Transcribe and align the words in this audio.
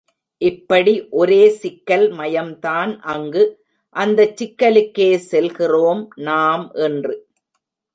இப்படி 0.41 1.07
ஒரே 1.11 1.49
சிக்கல் 1.49 2.07
மயம்தான் 2.11 2.99
அங்கு, 3.05 3.43
அந்தச் 3.95 4.35
சிக்கலுக்கே 4.43 5.09
செல்லுகிறோம் 5.31 6.07
நாம் 6.21 6.71
இன்று. 6.87 7.15